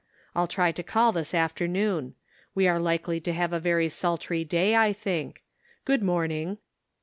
I'll 0.33 0.47
try 0.47 0.71
to 0.71 0.81
call 0.81 1.11
this 1.11 1.31
afternoon. 1.31 2.15
We 2.55 2.67
are 2.67 2.79
likely 2.79 3.19
to 3.19 3.33
have 3.33 3.53
a 3.53 3.59
very 3.59 3.87
sultry 3.87 4.43
day, 4.43 4.75
I 4.75 4.93
think. 4.93 5.43
Good 5.85 6.01
morning." 6.01 6.57